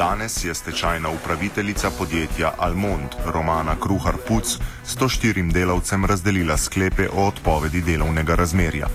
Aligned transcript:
Danes 0.00 0.44
je 0.44 0.54
stečajna 0.54 1.08
upraviteljica 1.10 1.90
podjetja 1.98 2.52
Almond, 2.58 3.08
Romana 3.26 3.76
Kruhar 3.80 4.14
Puc, 4.28 4.58
104 4.86 5.52
delavcem 5.52 6.04
razdelila 6.04 6.56
sklepe 6.56 7.08
o 7.12 7.26
odpovedi 7.26 7.82
delovnega 7.82 8.34
razmerja. 8.34 8.86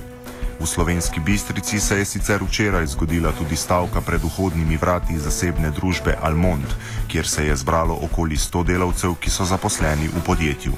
V 0.59 0.65
slovenski 0.65 1.19
bistrici 1.19 1.79
se 1.79 1.97
je 1.97 2.05
sicer 2.05 2.43
včeraj 2.43 2.87
zgodila 2.87 3.31
tudi 3.31 3.55
stavka 3.55 4.01
pred 4.01 4.21
vhodnimi 4.23 4.77
vrati 4.77 5.19
zasebne 5.19 5.71
družbe 5.71 6.17
Almond, 6.21 6.73
kjer 7.07 7.27
se 7.27 7.45
je 7.45 7.55
zbralo 7.55 7.99
okoli 8.01 8.35
100 8.35 8.63
delavcev, 8.63 9.13
ki 9.15 9.29
so 9.29 9.45
zaposleni 9.45 10.07
v 10.07 10.25
podjetju. 10.25 10.73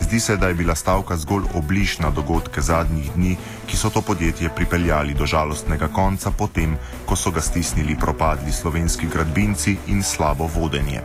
Zdi 0.00 0.20
se, 0.20 0.36
da 0.36 0.48
je 0.48 0.54
bila 0.54 0.74
stavka 0.74 1.16
zgolj 1.16 1.44
obliž 1.54 1.98
na 1.98 2.10
dogodke 2.10 2.60
zadnjih 2.60 3.12
dni, 3.14 3.36
ki 3.66 3.76
so 3.76 3.90
to 3.90 4.02
podjetje 4.02 4.50
pripeljali 4.54 5.14
do 5.14 5.26
žalostnega 5.26 5.88
konca, 5.88 6.30
potem, 6.30 6.76
ko 7.06 7.16
so 7.16 7.30
ga 7.30 7.40
stisnili 7.40 7.96
propadli 7.98 8.52
slovenski 8.52 9.06
gradbinci 9.12 9.76
in 9.86 10.02
slabo 10.02 10.46
vodenje. 10.46 11.02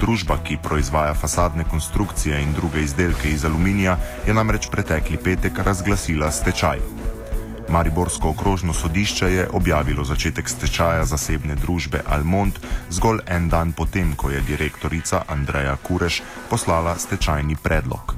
Družba, 0.00 0.38
ki 0.44 0.58
proizvaja 0.62 1.14
fasadne 1.14 1.64
konstrukcije 1.64 2.42
in 2.42 2.52
druge 2.52 2.82
izdelke 2.82 3.30
iz 3.30 3.44
aluminija, 3.44 3.98
je 4.26 4.34
namreč 4.34 4.66
pretekli 4.70 5.16
petek 5.16 5.58
razglasila 5.58 6.30
stečaj. 6.30 7.01
Mariborsko 7.68 8.28
okrožno 8.28 8.72
sodišče 8.72 9.26
je 9.32 9.48
objavilo 9.52 10.04
začetek 10.04 10.48
stečaja 10.48 11.04
zasebne 11.04 11.54
družbe 11.54 12.02
Almond 12.06 12.58
zgolj 12.90 13.20
en 13.26 13.48
dan 13.48 13.72
potem, 13.72 14.16
ko 14.16 14.30
je 14.30 14.40
direktorica 14.40 15.22
Andreja 15.28 15.76
Kureš 15.76 16.22
poslala 16.50 16.98
stečajni 16.98 17.56
predlog. 17.62 18.14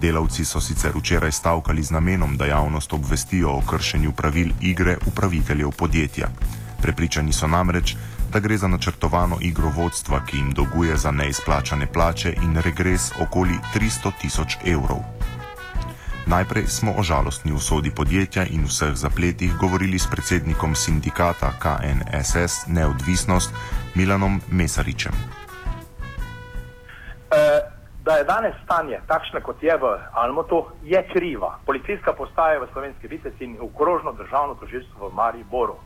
Delavci 0.00 0.44
so 0.44 0.60
sicer 0.60 0.92
včeraj 0.96 1.32
stavkali 1.32 1.82
z 1.82 1.90
namenom, 1.90 2.36
da 2.36 2.46
javnost 2.46 2.92
obvestijo 2.92 3.50
o 3.50 3.60
kršenju 3.60 4.12
pravil 4.12 4.52
igre 4.60 4.96
upraviteljev 5.06 5.70
podjetja. 5.70 6.28
Prepričani 6.82 7.32
so 7.32 7.46
namreč, 7.46 7.96
da 8.32 8.40
gre 8.40 8.56
za 8.56 8.68
načrtovano 8.68 9.36
igro 9.40 9.72
vodstva, 9.76 10.24
ki 10.26 10.36
jim 10.36 10.52
dolguje 10.52 10.96
za 10.96 11.10
neizplačane 11.10 11.86
plače 11.86 12.34
in 12.42 12.56
regres 12.56 13.12
okoli 13.20 13.58
300 13.74 14.12
tisoč 14.20 14.56
evrov. 14.64 15.19
Najprej 16.30 16.66
smo 16.66 16.92
o 16.98 17.02
žalostni 17.02 17.52
usodi 17.52 17.90
podjetja 17.96 18.42
in 18.54 18.62
vseh 18.70 18.94
zapletih 18.94 19.50
govorili 19.62 19.98
s 19.98 20.06
predsednikom 20.12 20.74
sindikata 20.74 21.48
KNSS 21.62 22.54
Neodvisnost 22.76 23.50
Milanom 23.98 24.40
Mesaričem. 24.58 25.12
E, 27.30 27.42
da 28.06 28.12
je 28.16 28.24
danes 28.24 28.54
stanje 28.64 29.00
takšno, 29.06 29.40
kot 29.42 29.62
je 29.62 29.76
v 29.76 29.84
Almotu, 30.12 30.66
je 30.82 31.02
kriva. 31.12 31.58
Policijska 31.66 32.12
postaja 32.12 32.60
v 32.60 32.70
Slovenski 32.72 33.08
Viteci 33.08 33.44
in 33.44 33.58
okrožno 33.60 34.12
državno 34.12 34.54
tožilstvo 34.54 35.08
v 35.08 35.14
Mariboru. 35.14 35.76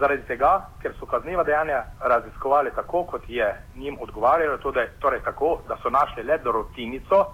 Zaradi 0.00 0.22
tega, 0.22 0.70
ker 0.82 0.96
so 0.98 1.06
kazniva 1.06 1.44
dejanja 1.44 1.84
raziskovali 2.00 2.70
tako, 2.74 3.04
kot 3.04 3.28
je 3.28 3.56
njim 3.76 3.96
odgovarjalo, 4.00 4.56
torej 5.00 5.20
tako, 5.24 5.60
da 5.68 5.76
so 5.82 5.90
našli 5.90 6.22
le 6.22 6.38
dorotinico, 6.38 7.26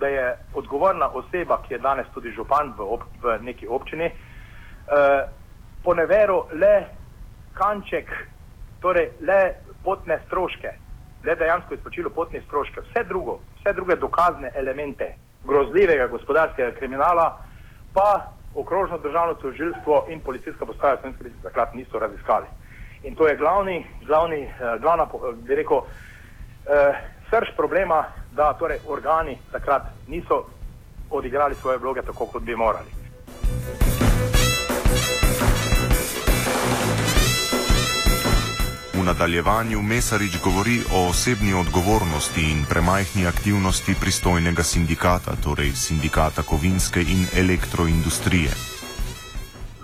da 0.00 0.08
je 0.08 0.36
odgovorna 0.54 1.08
oseba, 1.08 1.62
ki 1.66 1.74
je 1.74 1.78
danes 1.78 2.06
tudi 2.14 2.30
župan 2.30 2.72
v, 2.78 2.82
ob, 2.82 3.02
v 3.22 3.38
neki 3.42 3.68
občini, 3.68 4.04
eh, 4.04 5.28
poneveril 5.84 6.42
le 6.52 6.86
kanček, 7.54 8.10
torej 8.80 9.10
le 9.20 9.54
potne 9.84 10.20
stroške, 10.26 10.72
le 11.24 11.34
dejansko 11.34 11.74
izplačilo 11.74 12.10
potne 12.10 12.40
stroške, 12.46 12.80
vse, 12.80 13.04
drugo, 13.08 13.40
vse 13.60 13.72
druge 13.72 13.96
dokazne 13.96 14.50
elemente 14.54 15.14
grozljivega 15.44 16.06
gospodarskega 16.06 16.70
kriminala, 16.78 17.38
pa 17.94 18.32
okrožno 18.54 18.98
državno 18.98 19.34
tožilstvo 19.34 20.06
in 20.08 20.20
policijska 20.20 20.66
postaja 20.66 20.96
Slovenske 20.96 21.24
resnice 21.24 21.42
takrat 21.42 21.74
niso 21.74 21.98
raziskali. 21.98 22.46
In 23.02 23.14
to 23.14 23.28
je 23.28 23.36
glavni, 23.36 23.86
glavni, 24.06 24.42
eh, 24.42 24.78
glavna, 24.80 25.06
bi 25.34 25.54
rekel, 25.54 25.78
eh, 25.78 26.94
srč 27.30 27.48
problema, 27.56 28.04
da 28.32 28.52
torej 28.52 28.78
organi 28.88 29.38
takrat 29.52 29.82
niso 30.06 30.44
odigrali 31.10 31.54
svoje 31.54 31.78
vloge 31.78 32.02
tako, 32.02 32.26
kot 32.26 32.42
bi 32.42 32.56
morali. 32.56 32.90
V 38.94 39.04
nadaljevanju 39.04 39.82
Mesarič 39.82 40.42
govori 40.44 40.80
o 40.94 41.08
osebni 41.08 41.54
odgovornosti 41.54 42.42
in 42.52 42.64
premajhni 42.70 43.26
aktivnosti 43.26 43.94
pristojnega 44.00 44.62
sindikata, 44.62 45.32
torej 45.44 45.70
sindikata 45.70 46.42
kovinske 46.42 47.00
in 47.00 47.22
elektroindustrije. 47.42 48.50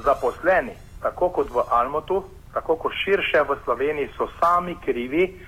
Zaposleni, 0.04 0.74
tako 1.02 1.28
kot 1.28 1.50
v 1.50 1.62
Almotu, 1.70 2.24
tako 2.54 2.76
kot 2.76 2.92
širše 3.04 3.40
v 3.48 3.56
Sloveniji, 3.64 4.08
so 4.16 4.28
sami 4.40 4.76
krivi, 4.84 5.40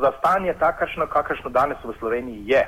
za 0.00 0.12
stanje 0.18 0.54
takršno, 0.54 1.06
kakršno 1.06 1.50
danes 1.50 1.78
v 1.84 1.94
Sloveniji 1.98 2.42
je. 2.46 2.62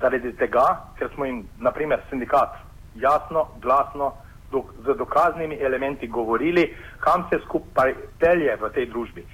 Zaradi 0.00 0.32
tega, 0.36 0.66
ker 0.98 1.10
smo 1.14 1.24
jim, 1.24 1.44
naprimer, 1.58 2.00
sindikat 2.10 2.56
jasno, 2.94 3.46
glasno, 3.62 4.12
dok, 4.50 4.72
z 4.84 4.96
dokaznimi 4.98 5.58
elementi 5.60 6.06
govorili, 6.06 6.74
kam 7.00 7.26
se 7.30 7.38
skupaj 7.44 7.94
pelje 8.20 8.56
v 8.56 8.70
tej 8.74 8.86
družbi. 8.86 9.26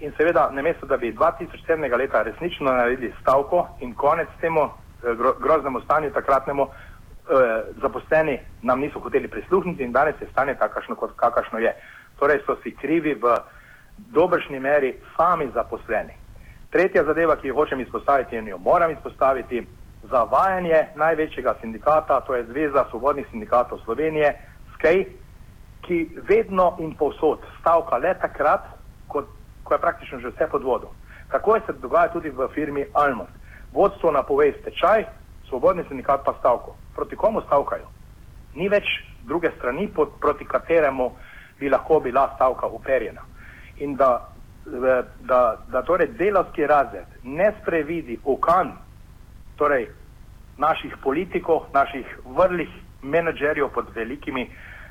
In 0.00 0.12
seveda, 0.16 0.50
namesto 0.52 0.86
da 0.86 0.96
bi 0.96 1.12
2007. 1.12 1.96
leta 1.98 2.22
resnično 2.22 2.72
naredili 2.72 3.14
stavko 3.20 3.68
in 3.80 3.94
konec 3.94 4.28
temu 4.40 4.60
eh, 4.60 5.14
gro, 5.14 5.32
groznemu 5.40 5.80
stanju 5.80 6.10
takratnemu, 6.10 6.66
eh, 6.66 7.62
zaposleni 7.80 8.38
nam 8.62 8.80
niso 8.80 9.00
hoteli 9.00 9.28
prisluhniti 9.28 9.82
in 9.82 9.92
danes 9.92 10.14
je 10.20 10.28
stanje 10.32 10.54
takršno, 10.54 10.94
kot 10.94 11.16
kakršno 11.16 11.58
je. 11.58 11.72
Torej 12.18 12.42
so 12.46 12.56
si 12.62 12.76
krivi 12.76 13.14
v 13.14 13.38
dobršni 13.96 14.60
meri 14.60 14.94
sami 15.16 15.48
zaposleni. 15.54 16.25
Tretja 16.76 17.04
zadeva, 17.04 17.38
ki 17.40 17.48
jo 17.48 17.54
hočem 17.56 17.80
izpostaviti 17.80 18.36
in 18.36 18.48
jo 18.48 18.58
moram 18.58 18.90
izpostaviti, 18.90 19.62
zavajanje 20.10 20.82
največjega 20.96 21.54
sindikata, 21.60 22.20
to 22.20 22.34
je 22.34 22.44
Zveza 22.44 22.84
svobodnih 22.90 23.26
sindikatov 23.30 23.78
Slovenije, 23.84 24.34
SKEJ, 24.74 25.06
ki 25.86 26.20
vedno 26.28 26.76
in 26.78 26.92
povsod 26.94 27.40
stavka 27.60 27.96
le 27.96 28.12
takrat, 28.20 28.68
ko, 29.08 29.24
ko 29.64 29.74
je 29.74 29.80
praktično 29.80 30.20
že 30.20 30.34
vse 30.34 30.50
pod 30.52 30.68
vodo. 30.68 30.92
Tako 31.32 31.54
je 31.54 31.62
se 31.66 31.72
dogaja 31.72 32.12
tudi 32.12 32.30
v 32.30 32.48
firmi 32.54 32.84
Almond. 32.92 33.32
Vodstvo 33.72 34.12
napove 34.12 34.52
stečaj, 34.60 35.04
svobodni 35.48 35.84
sindikat 35.88 36.24
pa 36.24 36.36
stavko. 36.38 36.76
Proti 36.94 37.16
komu 37.16 37.40
stavkajo? 37.40 37.88
Ni 38.54 38.68
več 38.68 38.84
druge 39.24 39.50
strani, 39.56 39.88
proti 40.20 40.44
kateremu 40.44 41.10
bi 41.58 41.72
lahko 41.72 42.00
bila 42.00 42.32
stavka 42.36 42.66
uperjena. 42.66 43.24
In 43.80 43.96
da 43.96 44.35
da, 45.20 45.56
da 45.68 45.82
torej 45.82 46.08
delovski 46.18 46.66
razred 46.66 47.06
ne 47.22 47.52
sprevidi 47.60 48.18
okan 48.24 48.72
torej 49.56 49.88
naših 50.58 50.96
politikov, 51.02 51.66
naših 51.74 52.18
vrlih 52.24 52.68
menedžerjev 53.02 53.68
pod 53.74 53.86
velikimi 53.94 54.50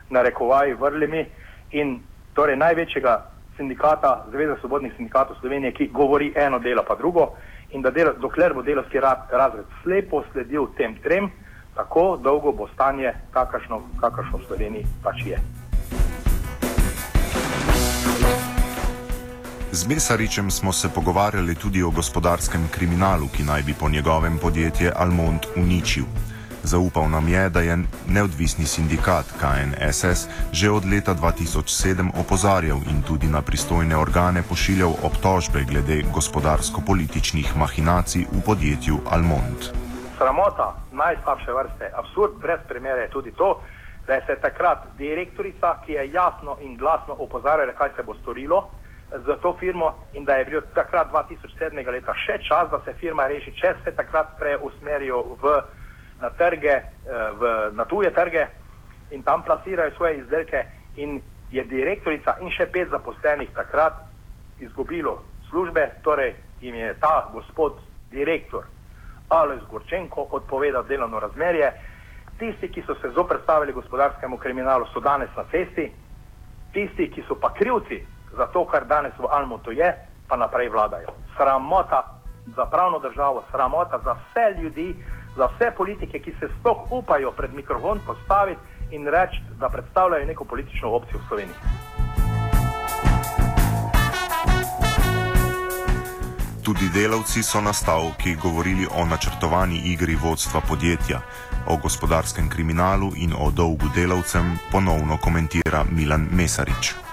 narekovaji 0.10 0.74
vrlimi 0.74 1.26
in 1.72 2.00
torej 2.34 2.58
največjega 2.58 3.26
sindikata, 3.58 4.26
Zveza 4.32 4.56
svobodnih 4.60 4.94
sindikatov 4.98 5.36
Slovenije, 5.40 5.72
ki 5.72 5.88
govori 5.88 6.34
eno 6.36 6.60
delo 6.60 6.84
pa 6.88 6.96
drugo 6.96 7.34
in 7.72 7.82
da 7.82 7.92
del, 7.92 8.14
dokler 8.20 8.54
bo 8.54 8.62
delovski 8.62 9.00
razred 9.00 9.66
slepo 9.84 10.24
sledil 10.32 10.68
tem 10.78 10.96
trem, 11.04 11.32
tako 11.76 12.18
dolgo 12.24 12.52
bo 12.52 12.68
stanje 12.74 13.14
kakršno, 13.32 13.82
kakršno 14.00 14.38
v 14.38 14.48
Sloveniji 14.48 14.86
pač 15.04 15.26
je. 15.26 15.65
Z 19.76 19.88
Mesaričem 19.88 20.52
smo 20.52 20.72
se 20.74 20.88
pogovarjali 20.96 21.56
tudi 21.56 21.84
o 21.84 21.90
gospodarskem 21.92 22.68
kriminalu, 22.72 23.28
ki 23.28 23.44
naj 23.44 23.62
bi 23.62 23.74
po 23.80 23.90
njegovem 23.90 24.38
podjetje 24.42 24.92
Almond 24.96 25.46
uničil. 25.56 26.06
Zaupal 26.64 27.10
nam 27.10 27.28
je, 27.28 27.50
da 27.50 27.60
je 27.60 27.78
neodvisni 28.08 28.66
sindikat 28.66 29.26
KNSS 29.42 30.28
že 30.52 30.70
od 30.72 30.86
leta 30.86 31.16
2007 31.16 32.12
opozarjal 32.20 32.80
in 32.88 33.02
tudi 33.08 33.28
na 33.28 33.42
pristojne 33.42 33.98
organe 33.98 34.44
pošiljal 34.50 34.94
obtožbe 35.04 35.66
glede 35.68 36.04
gospodarsko-političnih 36.14 37.58
mahinacij 37.58 38.26
v 38.32 38.42
podjetju 38.46 39.00
Almond. 39.12 39.60
Sramota 40.18 40.76
najslabše 40.92 41.52
vrste, 41.52 41.92
absurd 42.00 42.40
brez 42.42 42.60
primere 42.68 43.02
je 43.02 43.10
tudi 43.10 43.32
to, 43.32 43.60
da 44.08 44.14
je 44.14 44.24
se 44.26 44.36
takrat 44.42 44.88
direktorica, 44.98 45.76
ki 45.86 45.92
je 45.92 46.12
jasno 46.12 46.58
in 46.62 46.78
glasno 46.78 47.16
opozarjala, 47.20 47.74
kaj 47.74 47.90
se 47.96 48.04
bo 48.04 48.16
storilo, 48.22 48.70
za 49.26 49.36
to 49.36 49.56
firmo 49.60 49.94
in 50.14 50.26
da 50.26 50.36
je 50.36 50.46
bil 50.46 50.62
takrat 50.74 51.08
2007. 51.12 51.92
leta 51.92 52.14
še 52.14 52.38
čas, 52.48 52.70
da 52.72 52.82
se 52.86 52.94
firma 52.94 53.28
reši, 53.28 53.52
če 53.56 53.76
se 53.84 53.92
takrat 53.96 54.38
preusmerijo 54.40 55.22
v, 55.42 55.62
na, 56.22 56.30
trge, 56.30 56.76
eh, 56.76 57.32
v, 57.40 57.54
na 57.72 57.86
tuje 57.86 58.12
trge 58.14 58.48
in 59.12 59.24
tam 59.24 59.44
plasirajo 59.44 59.96
svoje 59.96 60.18
izdelke 60.18 60.66
in 60.96 61.22
je 61.52 61.64
direktorica 61.64 62.38
in 62.42 62.50
še 62.52 62.66
pet 62.66 62.90
zaposlenih 62.90 63.50
takrat 63.56 63.94
izgubilo 64.60 65.22
službe, 65.50 65.92
torej 66.04 66.36
jim 66.62 66.76
je 66.76 66.96
ta 67.00 67.30
gospod 67.34 67.80
direktor 68.12 68.66
Alois 69.30 69.62
Gorčenko 69.70 70.28
odpovedal 70.32 70.84
delovno 70.84 71.20
razmerje. 71.20 71.72
Tisti, 72.40 72.68
ki 72.68 72.82
so 72.82 72.96
se 73.02 73.10
zoprstavili 73.16 73.74
gospodarskemu 73.74 74.38
kriminalu, 74.38 74.86
so 74.94 75.00
danes 75.00 75.30
na 75.38 75.46
cesti, 75.52 75.88
tisti, 76.74 77.08
ki 77.12 77.24
so 77.28 77.38
pa 77.40 77.54
krivci 77.54 78.04
za 78.38 78.48
to, 78.48 78.66
kar 78.66 78.86
danes 78.86 79.14
v 79.18 79.28
Almutu 79.30 79.72
je, 79.72 79.94
pa 80.28 80.36
naprej 80.36 80.70
vladajo. 80.70 81.08
Sramota 81.38 82.04
za 82.56 82.66
pravno 82.66 83.00
državo, 83.00 83.44
sramota 83.52 84.00
za 84.04 84.14
vse 84.14 84.62
ljudi, 84.62 84.96
za 85.38 85.46
vse 85.46 85.72
politike, 85.78 86.20
ki 86.20 86.32
se 86.40 86.50
sploh 86.60 86.92
upajo 86.92 87.32
pred 87.32 87.54
mikrofon 87.54 88.00
postaviti 88.06 88.62
in 88.92 89.08
reči, 89.08 89.42
da 89.60 89.70
predstavljajo 89.70 90.26
neko 90.26 90.44
politično 90.44 90.90
opcijo 90.90 91.20
v 91.20 91.28
Sloveniji. 91.28 91.56
Tudi 96.66 96.90
delavci 96.90 97.44
so 97.44 97.62
na 97.62 97.74
stavki 97.74 98.36
govorili 98.36 98.88
o 98.98 99.06
načrtovani 99.06 99.82
igri 99.86 100.16
vodstva 100.16 100.62
podjetja, 100.70 101.22
o 101.68 101.78
gospodarskem 101.78 102.50
kriminalu 102.50 103.12
in 103.16 103.34
o 103.40 103.52
dolgu 103.52 103.86
delavcem, 103.96 104.58
ponovno 104.72 105.18
komentira 105.22 105.86
Milan 105.92 106.28
Mesarič. 106.32 107.05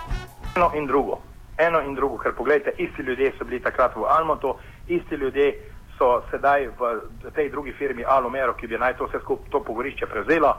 Eno 0.56 0.70
in 0.75 0.87
drugo, 0.87 1.20
eno 1.56 1.81
in 1.81 1.94
drugo, 1.94 2.19
ker 2.19 2.34
pogledajte, 2.34 2.75
isti 2.82 3.02
ljudje 3.02 3.32
so 3.38 3.44
bili 3.44 3.60
takrat 3.60 3.96
v 3.96 4.04
Almotu, 4.04 4.54
isti 4.88 5.14
ljudje 5.14 5.54
so 5.99 6.22
sedaj 6.31 6.66
v 6.78 7.31
tej 7.34 7.49
drugi 7.50 7.72
firmi 7.72 8.04
Alumero, 8.04 8.52
ki 8.52 8.66
bi 8.66 8.78
naj 8.78 8.96
to 8.99 9.06
vse 9.06 9.20
skupaj 9.22 9.50
to 9.50 9.62
pogorišče 9.64 10.06
prevzela. 10.06 10.52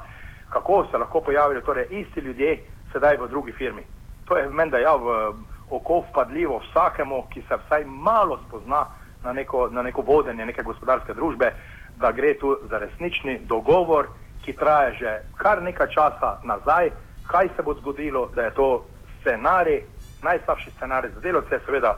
Kako 0.50 0.86
se 0.92 0.98
lahko 0.98 1.22
pojavili 1.22 1.62
torej 1.62 1.88
isti 1.90 2.19
ljudje 2.19 2.57
sedaj 2.92 3.18
v 3.18 3.28
drugi 3.28 3.51
firmi? 3.51 3.84
To 4.25 4.38
je 4.38 4.50
meni, 4.50 4.72
da 4.72 4.78
je 4.78 4.84
ja, 4.84 4.95
v 4.95 5.34
oko 5.69 6.00
vpadljivo 6.10 6.57
vsakemu, 6.57 7.24
ki 7.30 7.42
se 7.42 7.57
vsaj 7.66 7.86
malo 7.86 8.39
spozna 8.48 8.86
na 9.24 9.34
neko, 9.34 9.69
na 9.72 9.81
neko 9.81 10.01
vodenje 10.01 10.46
neke 10.46 10.63
gospodarske 10.63 11.13
družbe, 11.13 11.54
da 11.98 12.12
gre 12.12 12.34
tu 12.39 12.57
za 12.69 12.78
resnični 12.78 13.39
dogovor, 13.46 14.07
ki 14.46 14.54
traja 14.54 14.92
že 14.92 15.22
kar 15.38 15.62
nekaj 15.62 15.88
časa 15.88 16.39
nazaj, 16.44 16.89
kaj 17.28 17.50
se 17.56 17.62
bo 17.63 17.74
zgodilo, 17.74 18.30
da 18.36 18.42
je 18.42 18.54
to 18.54 18.86
scenarij, 19.24 19.81
najslabši 20.24 20.72
scenarij 20.75 21.12
za 21.16 21.20
delovce, 21.20 21.60
seveda, 21.66 21.96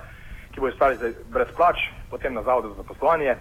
ki 0.53 0.61
bo 0.61 0.69
ostali 0.71 1.13
brez 1.33 1.51
plač, 1.57 1.89
potem 2.09 2.33
na 2.33 2.43
zavodu 2.43 2.73
za 2.77 2.83
poslovanje, 2.83 3.35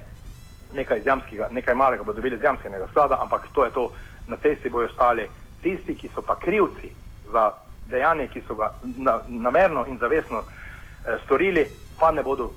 nekaj, 0.75 1.03
nekaj 1.51 1.75
malega 1.75 2.03
bodo 2.03 2.17
dobili 2.17 2.37
iz 2.37 2.43
jamskega 2.43 2.87
sklada, 2.91 3.19
ampak 3.23 3.47
to 3.53 3.65
je 3.65 3.71
to, 3.71 3.91
na 4.27 4.37
cesti 4.37 4.71
bojo 4.71 4.89
ostali 4.89 5.29
tisti, 5.63 5.95
ki 5.95 6.11
so 6.15 6.23
pa 6.23 6.37
krivci 6.37 6.91
za 7.33 7.53
dejanje, 7.87 8.29
ki 8.29 8.43
so 8.49 8.55
ga 8.55 8.73
na, 8.97 9.21
namerno 9.29 9.87
in 9.87 9.99
zavestno 9.99 10.43
eh, 10.43 11.19
storili, 11.25 11.67
pa 12.01 12.11
ne 12.11 12.23
bodo 12.23 12.51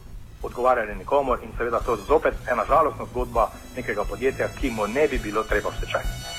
odgovarjali 0.44 0.95
nikomor 0.95 1.39
in 1.44 1.50
seveda 1.57 1.79
to 1.79 1.91
je 1.91 1.97
zopet 2.07 2.33
ena 2.51 2.65
žalostna 2.68 3.06
zgodba 3.06 3.50
nekega 3.75 4.03
podjetja, 4.03 4.47
ki 4.59 4.69
mu 4.69 4.88
ne 4.88 5.07
bi 5.07 5.19
bilo 5.19 5.44
treba 5.44 5.69
v 5.69 6.37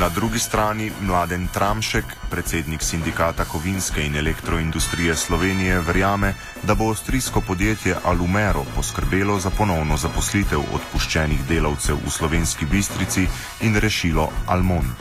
Na 0.00 0.08
drugi 0.08 0.38
strani 0.38 0.90
mladen 1.00 1.48
Tramšek, 1.54 2.04
predsednik 2.30 2.82
sindikata 2.82 3.44
kovinske 3.44 4.00
in 4.00 4.16
elektroindustrije 4.16 5.14
Slovenije, 5.14 5.80
verjame, 5.80 6.34
da 6.62 6.74
bo 6.74 6.88
avstrijsko 6.88 7.42
podjetje 7.48 7.96
Alumero 8.04 8.62
poskrbelo 8.76 9.36
za 9.38 9.50
ponovno 9.58 9.96
zaposlitev 9.96 10.60
odpuščenih 10.74 11.44
delavcev 11.48 12.00
v 12.06 12.10
slovenski 12.10 12.64
bistrici 12.72 13.26
in 13.60 13.76
rešilo 13.76 14.28
Almont. 14.48 15.00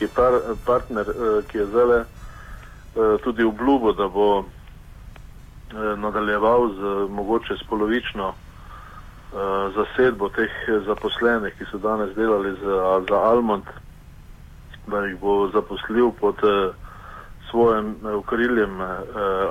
Je 0.00 0.08
par, 0.08 0.40
partner, 0.66 1.06
eh, 1.08 1.42
ki 1.52 1.58
je 1.58 1.66
zdaj 1.66 2.00
eh, 2.00 2.06
tudi 3.24 3.44
obljubil, 3.44 3.92
da 3.92 4.08
bo 4.08 4.40
eh, 4.40 4.44
nadaljeval 5.96 6.70
z 6.78 6.80
mogoče 7.12 7.60
s 7.60 7.68
polovično 7.68 8.32
zasedbo 9.74 10.28
teh 10.28 10.50
zaposlenih, 10.86 11.54
ki 11.58 11.64
so 11.70 11.78
danes 11.78 12.14
delali 12.16 12.50
za, 12.62 13.02
za 13.08 13.18
Almond, 13.30 13.64
da 14.86 15.04
jih 15.06 15.18
bo 15.20 15.48
zaposlil 15.54 16.10
pod 16.20 16.34
uh, 16.42 16.74
svojim 17.50 17.94
ukriljem 18.18 18.80
uh, 18.80 18.88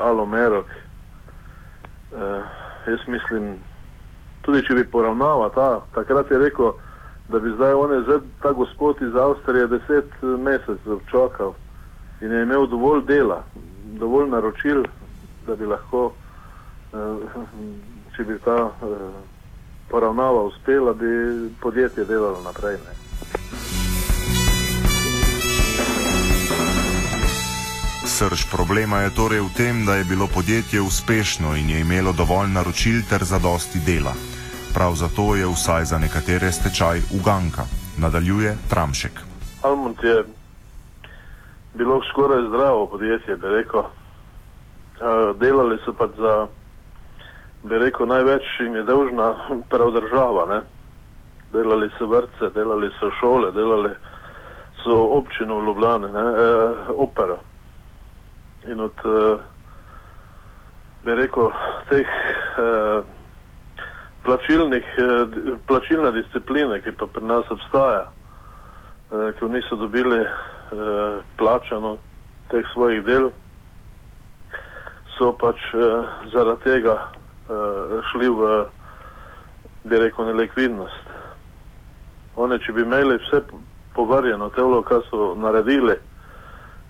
Alomerok. 0.03 0.65
Uh, 2.11 2.19
jaz 2.87 2.99
mislim, 3.07 3.55
tudi 4.41 4.65
če 4.67 4.75
bi 4.75 4.83
poravnava 4.91 5.49
ta, 5.55 5.69
takrat 5.95 6.31
je 6.31 6.37
rekel, 6.37 6.73
da 7.29 7.39
bi 7.39 7.51
zdaj 7.55 7.73
on 7.73 7.91
je 7.93 8.19
ta 8.41 8.51
gospod 8.51 9.01
iz 9.01 9.15
Avstrije 9.15 9.67
deset 9.67 10.11
mesecev 10.21 10.99
čakal 11.11 11.53
in 12.21 12.31
je 12.31 12.43
imel 12.43 12.67
dovolj 12.67 13.05
dela, 13.05 13.43
dovolj 13.99 14.29
naročil, 14.29 14.83
da 15.47 15.55
bi 15.55 15.65
lahko, 15.65 16.11
uh, 16.91 17.43
če 18.15 18.23
bi 18.23 18.39
ta 18.43 18.63
uh, 18.65 19.38
poravnava 19.89 20.43
uspela, 20.43 20.93
bi 20.93 21.05
podjetje 21.61 22.05
delalo 22.05 22.41
naprej. 22.41 22.77
Ne. 22.85 22.93
Srž 28.05 28.51
problema 28.51 28.97
je 28.97 29.15
torej 29.15 29.39
v 29.39 29.53
tem, 29.57 29.85
da 29.85 29.95
je 29.95 30.03
bilo 30.03 30.27
podjetje 30.27 30.81
uspešno 30.81 31.55
in 31.55 31.69
je 31.69 31.79
imelo 31.79 32.11
dovolj 32.11 32.49
naročil 32.51 33.01
ter 33.09 33.23
zadosti 33.23 33.79
dela. 33.79 34.13
Prav 34.73 34.95
zato 34.95 35.35
je 35.35 35.47
vsaj 35.47 35.85
za 35.85 35.97
nekatere 35.97 36.51
stečaj 36.51 37.01
uganka, 37.15 37.63
nadaljuje 37.97 38.57
Tramšek. 38.69 39.11
Almond 39.61 39.97
je 40.03 40.23
bilo 41.73 42.01
skoraj 42.11 42.47
zdravo 42.49 42.87
podjetje, 42.87 43.35
bi 43.35 43.47
rekel. 43.47 43.83
Delali 45.39 45.77
so 45.85 45.93
pa 45.93 46.07
za 46.07 46.47
bi 47.63 47.77
rekel, 47.77 48.07
največ 48.07 48.43
jim 48.59 48.75
je 48.75 48.83
dolžna 48.83 49.33
prav 49.69 49.91
država. 49.91 50.45
Ne? 50.45 50.61
Delali 51.53 51.89
so 51.97 52.07
vrtce, 52.07 52.49
delali 52.55 52.89
so 52.99 53.11
šole, 53.19 53.51
delali 53.51 53.89
so 54.83 54.95
občino 55.17 55.59
v 55.59 55.65
Ljubljani, 55.65 56.05
e, 56.05 56.47
opera. 56.95 57.37
In 58.67 58.79
od, 58.79 58.93
e, 59.05 59.37
bi 61.03 61.15
rekel, 61.15 61.51
teh 61.89 62.07
e, 62.07 63.01
plačilnih, 64.23 64.85
e, 64.97 65.25
plačilne 65.67 66.11
discipline, 66.11 66.81
ki 66.81 66.91
pa 66.91 67.07
pri 67.07 67.25
nas 67.25 67.51
obstaja, 67.51 68.05
e, 69.11 69.31
ki 69.39 69.45
niso 69.45 69.75
dobili 69.75 70.21
e, 70.21 70.27
plačano 71.37 71.97
teh 72.51 72.65
svojih 72.73 73.03
del, 73.03 73.31
so 75.17 75.33
pač 75.33 75.57
e, 75.73 75.87
zaradi 76.31 76.63
tega 76.63 77.18
šli 78.11 78.29
v, 78.29 78.49
bi 79.83 79.99
rekel, 79.99 80.25
nelikvidnost. 80.25 81.15
One, 82.35 82.59
če 82.59 82.73
bi 82.73 82.81
imeli 82.85 83.17
vse 83.17 83.41
povarjeno, 83.95 84.49
telo, 84.55 84.81
kar 84.85 85.01
so 85.09 85.33
naredili, 85.35 85.95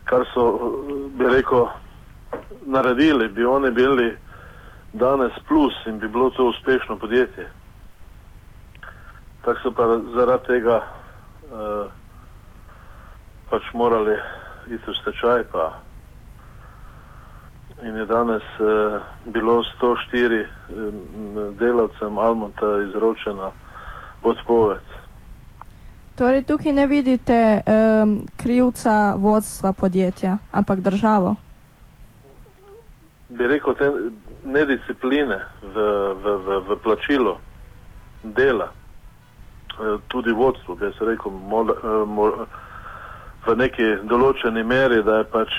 kar 0.10 0.26
so, 0.34 0.46
bi 1.18 1.30
rekel, 1.30 1.68
naredili, 2.66 3.30
bi 3.34 3.46
oni 3.46 3.72
bili 3.72 4.10
danes 4.94 5.34
plus 5.48 5.74
in 5.86 6.00
bi 6.00 6.08
bilo 6.08 6.30
to 6.30 6.50
uspešno 6.50 6.98
podjetje. 6.98 7.48
Tako 9.42 9.60
so 9.64 9.72
pa 9.72 9.86
zaradi 10.16 10.46
tega 10.46 10.76
uh, 10.78 11.88
pač 13.50 13.64
morali 13.74 14.18
iti 14.68 14.84
v 14.92 14.96
stečaj, 15.02 15.44
pa 15.52 15.80
in 17.84 17.96
je 17.96 18.06
danes 18.06 18.44
eh, 18.60 19.00
bilo 19.26 19.64
104 19.82 20.42
eh, 20.42 20.48
delavcem 21.60 22.18
Almonta 22.18 22.82
izročena 22.88 23.52
odpoved. 24.24 24.82
Torej, 26.16 26.44
tukaj 26.44 26.74
ne 26.74 26.88
vidite 26.88 27.62
um, 27.64 28.28
krivca 28.38 29.14
vodstva 29.18 29.74
podjetja, 29.74 30.38
ampak 30.52 30.80
državo. 30.80 31.36
Bi 33.30 33.48
rekel, 33.48 33.74
te 33.76 33.92
nediscipline 34.44 35.40
v, 35.62 35.76
v, 36.24 36.36
v, 36.46 36.60
v 36.68 36.78
plačilu 36.84 37.38
dela, 38.24 38.68
eh, 38.68 39.98
tudi 40.08 40.32
vodstvo, 40.32 40.76
bi 40.76 40.92
se 40.98 41.06
rekel, 41.06 41.32
mol, 41.32 41.72
mol, 42.06 42.36
v 43.48 43.56
neki 43.56 43.88
določeni 44.04 44.64
meri, 44.64 45.00
da 45.04 45.22
je 45.22 45.30
pač 45.32 45.56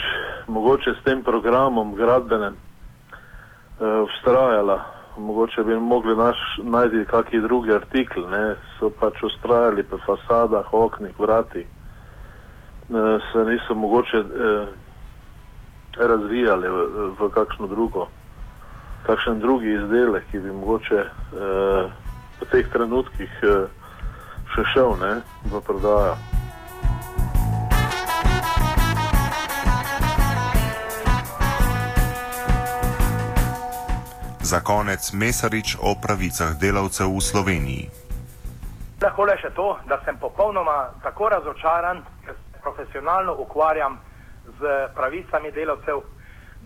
mogoče 0.51 0.95
s 0.95 1.05
tem 1.05 1.23
programom 1.23 1.95
gradbenem 1.95 2.55
uh, 2.55 4.09
vztrajala. 4.11 4.85
Mogoče 5.19 5.65
bi 5.65 5.77
mogli 5.77 6.17
naš, 6.17 6.37
najti 6.63 7.05
kakšen 7.11 7.43
drugi 7.43 7.75
artikl, 7.75 8.21
ne? 8.31 8.55
so 8.79 8.91
pač 8.91 9.23
ustrajali 9.23 9.83
po 9.83 9.99
fasadah, 10.07 10.73
oknih, 10.73 11.19
vrati, 11.19 11.67
uh, 11.67 13.21
se 13.33 13.45
niso 13.45 13.75
mogoče 13.75 14.19
uh, 14.19 14.69
razvijali 15.97 16.69
v, 16.69 17.11
v 17.19 17.31
kakšno 17.35 17.67
drugo, 17.67 18.09
kakšen 19.07 19.41
drugi 19.41 19.75
izdelek, 19.75 20.25
ki 20.31 20.39
bi 20.39 20.53
mogoče 20.53 21.01
uh, 21.05 21.91
v 22.41 22.51
teh 22.51 22.69
trenutkih 22.73 23.41
uh, 23.43 23.67
še 24.55 24.69
šel 24.75 24.97
ne? 25.01 25.15
v 25.51 25.63
prodajo. 25.67 26.40
Za 34.51 34.67
konec 34.67 35.13
Mesarič 35.15 35.79
o 35.79 35.95
pravicah 35.95 36.59
delavcev 36.59 37.07
v 37.07 37.23
Sloveniji. 37.23 37.85
Lahko 38.99 39.23
le 39.23 39.37
še 39.39 39.55
to, 39.55 39.79
da 39.87 40.01
sem 40.03 40.19
popolnoma 40.19 40.91
tako 41.07 41.31
razočaran, 41.31 42.03
ker 42.27 42.35
se 42.35 42.59
profesionalno 42.59 43.37
ukvarjam 43.39 43.95
z 44.59 44.91
pravicami 44.99 45.55
delavcev, 45.55 46.03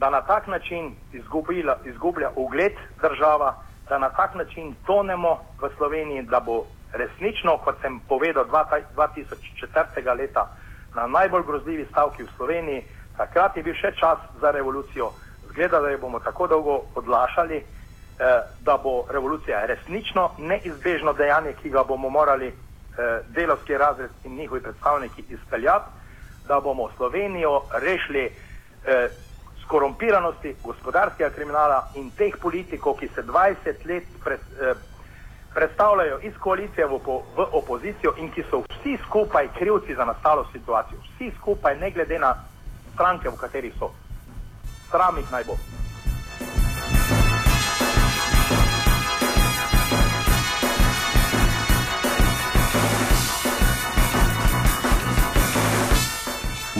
da 0.00 0.08
na 0.08 0.22
tak 0.24 0.48
način 0.48 0.94
izgubila, 1.12 1.76
izgublja 1.84 2.32
ugled 2.40 2.72
država, 3.04 3.52
da 3.88 3.98
na 3.98 4.08
tak 4.16 4.32
način 4.34 4.72
tonemo 4.88 5.34
v 5.60 5.68
Sloveniji, 5.76 6.24
da 6.32 6.40
bo 6.40 6.64
resnično, 6.96 7.58
kot 7.68 7.84
sem 7.84 8.00
povedal, 8.08 8.48
2004. 8.48 10.16
leta 10.16 10.48
na 10.96 11.04
najbolj 11.06 11.44
grozljivi 11.44 11.84
stavki 11.92 12.24
v 12.24 12.32
Sloveniji, 12.36 12.86
takrat 13.20 13.56
je 13.56 13.62
bil 13.62 13.76
še 13.76 13.92
čas 14.00 14.24
za 14.40 14.56
revolucijo. 14.56 15.12
Zgleda, 15.54 15.80
da 15.80 15.90
jo 15.90 15.98
bomo 15.98 16.20
tako 16.20 16.46
dolgo 16.46 16.80
odlašali, 16.94 17.56
eh, 17.56 18.40
da 18.60 18.76
bo 18.76 19.04
revolucija 19.10 19.66
resnično 19.66 20.30
neizbežno 20.38 21.12
dejanje, 21.12 21.54
ki 21.62 21.70
ga 21.70 21.84
bomo 21.84 22.10
morali 22.10 22.48
eh, 22.48 23.20
delovski 23.28 23.78
razred 23.78 24.10
in 24.24 24.36
njihovi 24.36 24.60
predstavniki 24.60 25.24
izpeljati, 25.28 25.90
da 26.48 26.60
bomo 26.60 26.88
Slovenijo 26.96 27.62
rešili 27.72 28.24
eh, 28.24 29.08
skorumpiranosti, 29.64 30.56
gospodarskega 30.64 31.30
kriminala 31.30 31.88
in 31.94 32.10
teh 32.10 32.36
politikov, 32.42 32.98
ki 33.00 33.08
se 33.14 33.22
20 33.22 33.86
let 33.86 34.04
pred, 34.24 34.40
eh, 34.60 34.74
predstavljajo 35.54 36.18
iz 36.22 36.34
koalicije 36.40 36.86
v, 36.86 36.98
v 37.36 37.46
opozicijo 37.52 38.14
in 38.16 38.30
ki 38.30 38.44
so 38.50 38.62
vsi 38.68 38.98
skupaj 39.06 39.48
krivci 39.58 39.94
za 39.94 40.04
nastalo 40.04 40.46
situacijo. 40.52 40.98
Vsi 41.14 41.32
skupaj, 41.38 41.78
ne 41.78 41.90
glede 41.90 42.18
na 42.18 42.34
stranke, 42.94 43.28
v 43.28 43.36
katerih 43.36 43.74
so. 43.78 43.90
Sram 44.94 45.16
jih 45.18 45.30
naj 45.32 45.44
bo. 45.44 45.56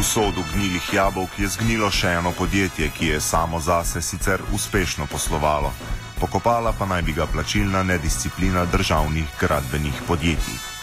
sodu 0.04 0.44
gnilih 0.52 0.92
jabolk 0.92 1.38
je 1.38 1.49
zgnilo 1.49 1.88
še 1.90 2.12
eno 2.18 2.30
podjetje, 2.38 2.90
ki 2.99 3.06
je 3.06 3.21
samo 3.21 3.59
zase 3.61 4.02
sicer 4.02 4.42
uspešno 4.52 5.06
poslovalo. 5.11 5.73
Pokopala 6.21 6.75
pa 6.78 6.87
naj 6.87 7.02
bi 7.02 7.16
ga 7.16 7.26
plačilna 7.26 7.83
nedisciplina 7.83 8.64
državnih 8.64 9.35
gradbenih 9.40 10.02
podjetij. 10.06 10.74